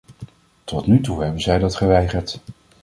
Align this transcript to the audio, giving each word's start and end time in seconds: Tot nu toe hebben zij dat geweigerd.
Tot 0.63 0.87
nu 0.87 1.01
toe 1.01 1.21
hebben 1.23 1.41
zij 1.41 1.59
dat 1.59 1.75
geweigerd. 1.75 2.39